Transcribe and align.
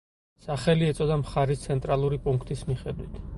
სახელი 0.45 0.87
ეწოდა 0.93 1.17
მხარის 1.23 1.61
ცენტრალური 1.67 2.21
პუნქტის 2.25 2.65
მიხედვით. 2.73 3.23